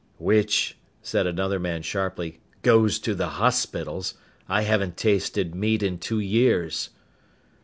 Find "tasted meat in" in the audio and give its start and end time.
4.97-5.99